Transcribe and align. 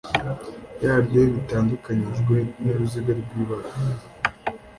Yaryo 0.83 1.21
bitandukanyijwe 1.35 2.35
n’uruziga 2.61 3.11
rw’ibara 3.21 3.69